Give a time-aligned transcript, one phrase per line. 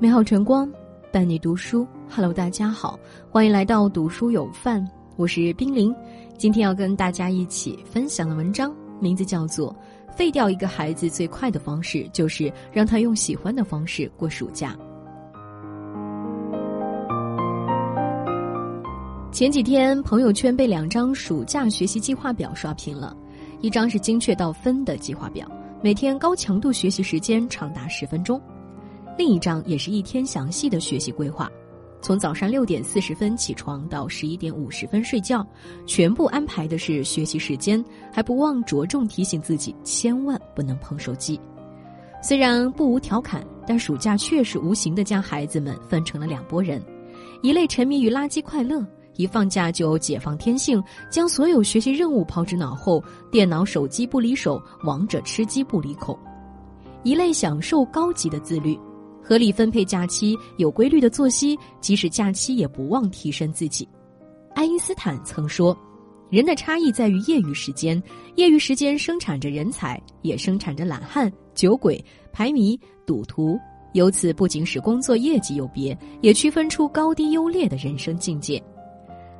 [0.00, 0.70] 美好晨光
[1.10, 1.84] 伴你读书。
[2.08, 2.96] Hello，大家好，
[3.32, 4.86] 欢迎来到读书有范，
[5.16, 5.92] 我是冰凌。
[6.36, 9.74] 今天要跟大家一起分享的文章名字叫做
[10.12, 14.76] 《废掉一个孩子最快的方式就是让他用喜欢的方式过暑假》。
[19.32, 23.16] 前几天朋友圈被两张暑假学习计划表刷屏了，
[23.60, 25.50] 一张是精确到分的计划表，
[25.82, 28.38] 每天高强度学习时间长达十分钟；
[29.18, 31.50] 另一张也是一天详细的学习规划，
[32.00, 35.44] 从早上六点四十分起床到十一点五十分睡觉，
[35.86, 41.38] 全部安排的是学习时间，还不忘着重提醒自己千万不能碰手机。
[42.22, 46.80] 虽然不无调侃，但暑假确实无形的将孩子们分成了两拨人，
[47.42, 48.86] 一类沉迷于垃圾快乐。
[49.16, 56.16] 一放假就解放天性，将所有学习任务抛之脑后，电脑、手机不离手，王者吃鸡不离口。
[57.02, 58.78] 一类享受高级的自律，
[59.28, 63.86] 合理分配假期，有规律的作息，即使假期也不忘提升自己。
[64.54, 65.76] 爱因斯坦曾说
[66.32, 68.02] ：“人的差异在于业余时间，
[68.36, 73.58] 业余时间生产着人才，也生产着懒汉、酒鬼、排迷、赌徒。
[73.92, 78.58] 由此不仅使工作业绩有别，也区分出高低优劣的人生境界。”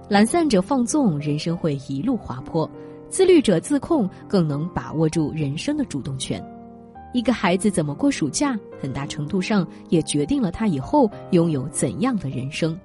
[0.07, 2.69] 懒散者放纵，人生会一路滑坡；
[3.09, 6.45] 自律者自控，更能把握住人生的主动权。
[7.13, 12.79] 一个孩子怎么过暑假，很大程度上也决定了他以后拥有怎样的人生。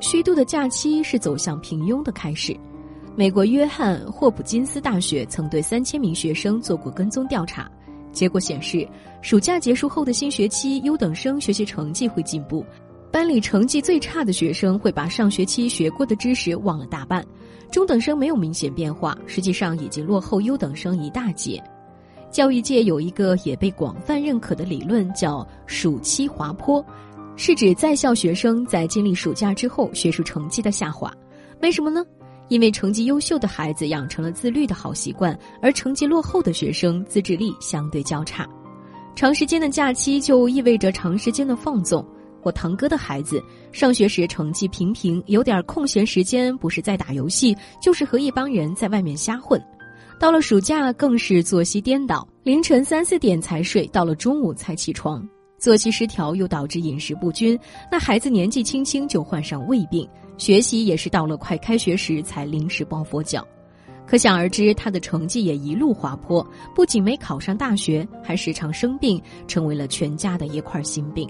[0.00, 2.56] 虚度的假期是走向平庸的开始。
[3.16, 7.68] 美国约翰霍普金斯大学曾对三千名学生做过跟踪调查。
[8.12, 8.88] 结果显示，
[9.20, 12.64] 暑假结束后的新学期，优等生学习成绩会进步，
[13.10, 17.24] 班里成绩最差的学生会把上学期学过的知识忘了大半，
[17.70, 21.62] 中等生没有明显变化，实际上已经落后优等生一大截。
[22.30, 26.84] 教育界有一个也被广泛认可的理论，叫“暑期滑坡”，
[27.34, 31.10] 是指在校学生在经历暑假之后学术成绩的下滑。
[31.62, 32.04] 为什么呢？
[32.48, 38.46] 因为成绩优秀的孩子养成了自律的好习惯，而成绩落后的学生自制力相对较差。
[39.16, 42.06] 长时间的假期就意味着长时间的放纵。
[42.48, 49.62] 我堂哥的孩子上学时成绩平平，有点空闲时间不是在打游戏，就是和一帮人在外面瞎混。
[50.18, 55.22] 到了暑假更是作息颠倒，凌晨三四点才睡，到了中午才起床。
[55.58, 57.58] 作息失调又导致饮食不均，
[57.92, 60.08] 那孩子年纪轻轻就患上胃病。
[60.38, 63.46] 学习也是到了快开学时才临时抱佛脚，
[64.06, 66.42] 可想而知，他的成绩也一路滑坡，
[66.74, 71.28] 不仅没考上大学，还时常生病，成为了全家的一块心病。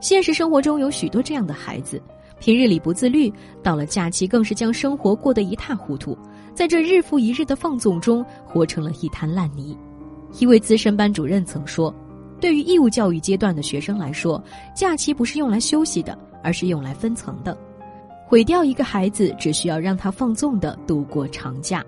[0.00, 2.00] 现实生活中有许多这样的孩子，
[2.38, 3.32] 平日里不自律，
[3.62, 6.16] 到了假期更是将生活过得一塌糊涂，
[6.54, 9.76] 在这日复一日的放纵中，活成了一滩烂泥。
[10.38, 11.92] 一位资深班主任曾说
[12.40, 14.42] ：“对于义务教育阶段的学生来说，
[14.74, 17.56] 假期不是用来休息的，而是用来分层的。”
[18.24, 21.84] 毁掉一个孩子，只需要让他放纵的度过长假。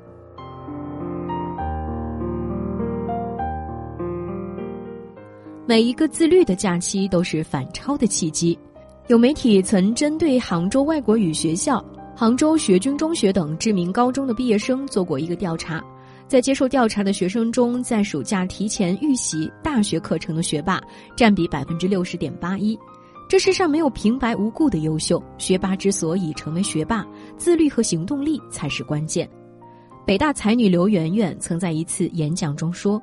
[5.70, 8.58] 每一个自律的假期都是反超的契机。
[9.06, 11.80] 有媒体曾针对杭州外国语学校、
[12.16, 15.80] 杭州学军中学等知名高中的毕业生做过一个调查，
[16.26, 20.82] 在接受调查的学生中，在暑假提前预习大学课程的学霸
[21.14, 22.76] 占比百分之六十点八一。
[23.28, 29.30] 这世上没有平白无故的优秀，学霸之所以成为学霸，自律和行动力才是关键。
[30.04, 33.00] 北大才女刘媛媛曾在一次演讲中说：“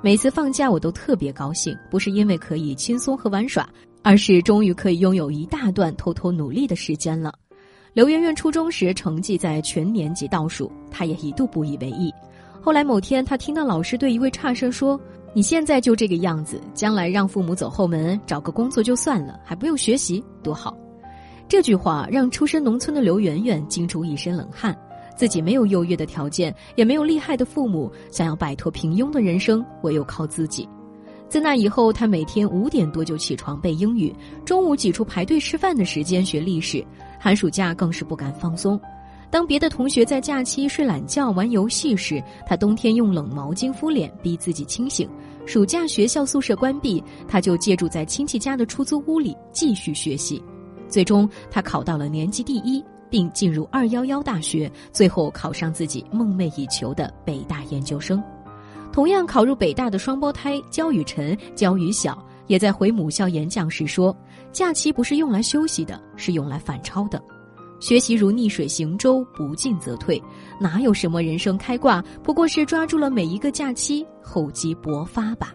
[0.00, 3.68] 每次放假我都特别高兴，不是因为可以轻松和玩耍，
[4.02, 7.32] 而是终于可以拥有一大段偷偷努力的时间了。”
[7.94, 12.12] 刘媛媛初中时成绩在全年级倒数，她也一度不以为意。
[12.60, 15.00] 后来某天，她听到老师对一位差生说。
[15.34, 20.74] 你现在就这个样子，将来让父母走后门，找个工作就算了，还不用学习，多好！
[21.46, 24.76] 这句话让出身农村的刘媛媛惊出一身冷汗。
[25.18, 30.68] 自己没有优越的条件，也没有厉害的父母，想要摆脱平庸的人生，唯有靠自己。
[31.28, 36.86] 自那以后，他每天五点多就起床背英语，中午挤出排队吃饭的时间学历史，
[37.18, 38.80] 寒暑假更是不敢放松。
[39.28, 45.10] 当别的同学在假期睡懒觉、玩游戏时，他冬天用冷毛巾敷脸，逼自己清醒。
[45.46, 50.40] 暑假学校宿舍关闭，他就借住在亲戚家的出租屋里继续学习。
[50.88, 58.22] 最终，他考到了年级第一，并进入二幺幺大学，最后考上自己梦寐以求的北大研究生。
[58.92, 64.16] 同样考入北大的双胞胎焦雨晨、焦雨晓，也在回母校演讲时说
[64.50, 67.22] ：“假期不是用来休息的，是用来反超的。”
[67.80, 70.20] 学习如逆水行舟，不进则退，
[70.58, 72.02] 哪有什么人生开挂？
[72.24, 75.54] 不过是抓住了每一个假期，厚积薄发吧。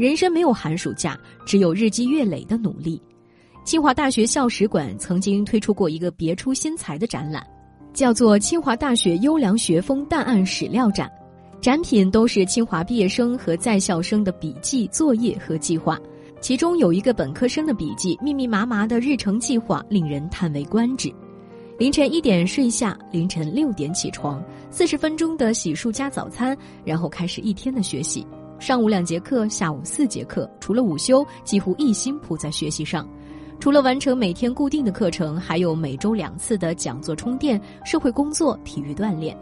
[0.00, 1.14] 人生没有寒暑假，
[1.44, 2.98] 只有日积月累的努力。
[3.66, 7.46] 清华大学校史馆曾经推出过一个别出心裁的展览，
[7.92, 11.06] 叫做《清华大学优良学风档案史料展》，
[11.60, 16.00] 展品都是清华毕业生和在校生的笔记、作业和计划。
[16.40, 21.12] 其中有一个本科生的笔记，密密麻麻的日程计划令人叹为观止。
[21.76, 26.56] 凌晨一点睡下，凌晨六点起床，四十分钟的洗漱加早餐，
[26.86, 28.26] 然后开始一天的学习。
[28.60, 33.08] 上午两节课，下午四节课，除了午休，几乎一心扑在学习上。
[33.58, 39.34] 除了完成每天固定的课程，还有每周两次的讲座充电、社会工作、体育锻炼。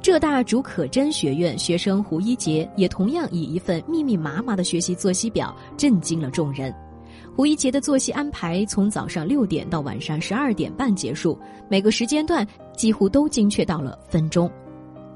[0.00, 6.72] 浙大竺可桢学院学生胡一杰也同样以一份密密麻麻的学习作息表震惊了众人。
[7.34, 11.36] 胡一杰的作息安排从早上六点到晚上十二点半结束，
[11.68, 12.46] 每个时间段
[12.76, 14.48] 几乎都精确到了分钟。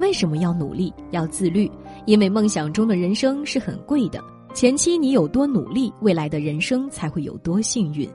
[0.01, 1.71] 为什么要努力、要自律？
[2.07, 4.23] 因为梦想中的人生是很贵的，
[4.55, 8.09] 前期你有多努力，未来的人生才会有多幸运。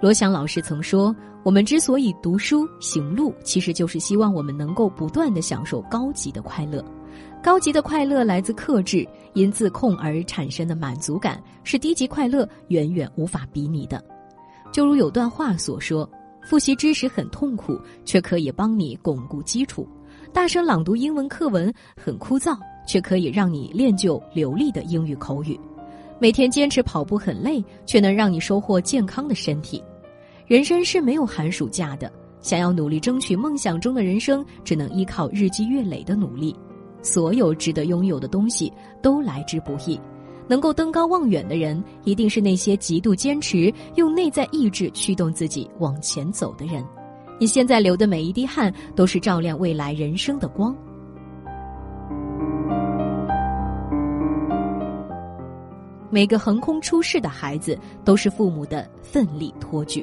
[0.00, 6.84] 罗翔老师曾说：“我们之所以读书行路，其实就是希望我们能够不断的享受高级的快乐。
[7.42, 14.04] 高级的快乐来自克制，因自控而产生的满足感，是低级快乐远远无法比拟的。
[14.72, 16.08] 就如有段话所说：
[16.42, 19.86] 复习知识很痛苦，却可以帮你巩固基础；
[20.32, 25.58] 大声朗读英文课文很枯燥，却可以让你练就流利的英语口语。”
[26.18, 29.82] 每天坚持跑步很累，却能让你收获健康的身体。
[30.46, 32.10] 人生是没有寒暑假的，
[32.40, 36.56] 想要努力争取梦想中的人生，只能依靠日积月累的努力。
[37.02, 38.72] 所有值得拥有的东西
[39.02, 40.00] 都来之不易，
[40.48, 46.82] 能够登高望远的人，一定是那些极度坚持、用内在意志驱动自己往前走的人。
[47.38, 50.74] 你现在流的每一滴汗，都是照亮未来人生的光。
[56.16, 60.02] 每个横空出世的孩子都是父母的奋力托举。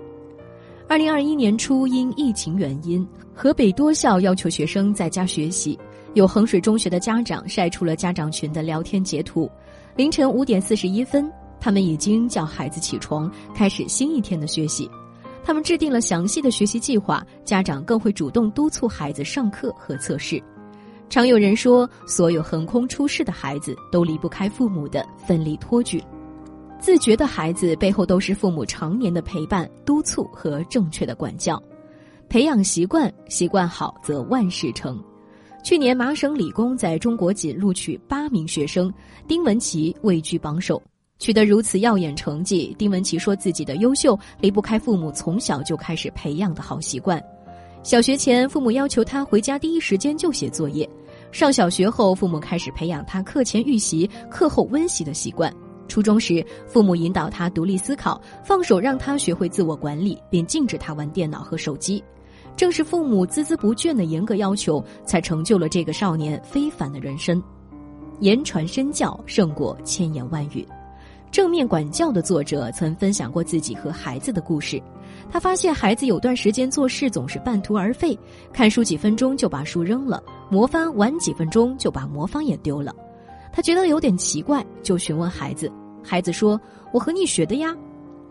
[0.87, 5.75] 二零二一年初，因疫情原因，河北多校要求学生在家学习。
[6.13, 9.49] 有衡水中学的家长晒出了家长群的聊天截图。
[9.95, 11.27] 凌晨五点四十一分，
[11.59, 14.87] 他们已经叫孩子起床，开始新一天的学习。
[15.43, 20.39] 他们制定了详细的学习计划，家长更会主动督促孩子上课和测试。
[21.09, 26.03] 常有人说，所有横空出世的孩子都离不开父母的奋力托举。
[26.79, 31.61] 自觉的孩子背后都是父母常年的陪伴、督促和正确的管教。
[32.27, 35.01] 培养习惯，习惯好则万事成。
[35.63, 38.91] 去年麻省理工在中国仅录取八名学生，
[39.27, 40.81] 丁文琪位居榜首。
[41.19, 47.23] 取得如此耀眼成绩，丁文琪说自己的优秀离不开父母从小就开始培养的好习惯。
[47.83, 50.89] 小学前，父母要求他回家第一时间就写作业。
[51.33, 55.53] 上小学后，父母开始培养他课前预习、课后温习的习惯。
[55.89, 62.01] 初中时，父母引导他独立思考，放手让他学会自我管理，并禁止他玩电脑和手机。
[62.55, 67.43] 正是父母孜孜不倦的严格要求，才成就了这个少年非凡的人生。
[68.21, 70.65] 言传身教胜过千言万语。
[71.33, 74.79] 正面管教的作者曾分享过自己和孩子的故事。
[75.31, 78.15] 他发现孩子有段时间做事总是半途而废，
[78.53, 82.93] 看书几分钟就把书扔了，魔方玩几分钟就把魔方也丢了。
[83.51, 85.71] 他觉得有点奇怪，就询问孩子。
[86.03, 86.59] 孩子说
[86.93, 87.75] ：“我和你学的呀。”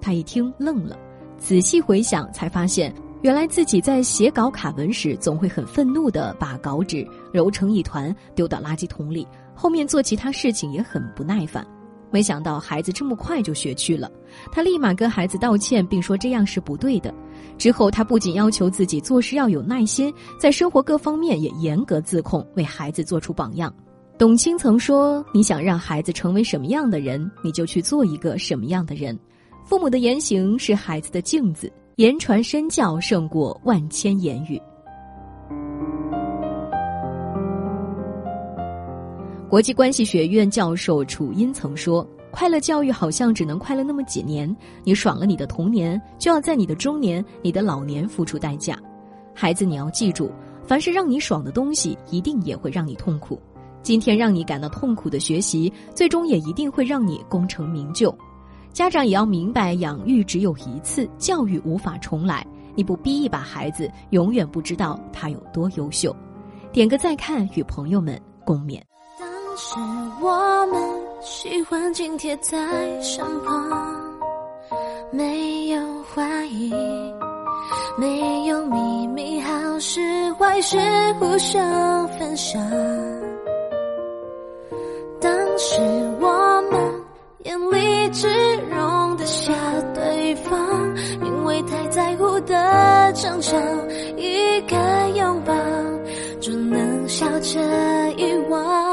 [0.00, 0.96] 他一听愣了，
[1.38, 11.66] 仔细回想才发现，原来自己在写稿卡文时，总会很愤怒地把稿纸揉成一团丢到垃圾桶里，后面做其他事情也很不耐烦。
[12.12, 14.10] 没想到孩子这么快就学去了，
[14.52, 17.12] 他立马跟孩子道歉，并说这样是不对的。
[17.58, 23.72] 之后，他不仅要求自己做事要有耐心，在生活各方面也严格自控，为孩子做出榜样。
[24.18, 29.18] 董卿曾说：“你想让孩子成为什么样的人，你就去做一个什么样的人。
[29.64, 34.60] 父母的言行是孩子的镜子，言传身教胜过万千言语。”
[39.52, 48.78] 国际关系学院教授楚音曾说：“快乐教育好像只能快乐那么几年，你爽了你的童年，就要在你的中年、你的老年付出代价。
[49.34, 50.32] 孩子，你要记住，
[50.66, 53.38] 凡是让你爽的东西，一定也会让你痛苦。
[53.82, 58.10] 今天让你感到痛苦的学习，最终也一定会让你功成名就。
[58.72, 62.42] 家长也要明白，养育只有一次，教育无法重来。
[62.74, 66.16] 你不逼一把孩子，永远不知道他有多优秀。”
[66.72, 68.80] 点个再看，与朋友们共勉。
[69.54, 69.76] 是
[70.20, 70.80] 我们
[71.20, 72.58] 喜欢紧贴在
[73.00, 74.12] 身旁，
[75.10, 76.72] 没有怀疑，
[77.98, 80.00] 没有秘密，好事
[80.38, 80.78] 坏事
[81.20, 82.60] 互相分享。
[85.20, 85.80] 当时
[86.18, 86.80] 我们
[87.44, 88.28] 眼里只
[88.70, 89.52] 容得下
[89.94, 93.56] 对方，因为太在乎的争吵，
[94.16, 94.76] 一个
[95.14, 95.54] 拥抱
[96.40, 97.60] 就能笑着
[98.16, 98.91] 遗忘。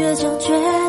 [0.00, 0.79] 倔强倔。